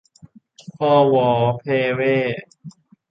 [0.77, 2.17] พ่อว่อแพ่แว่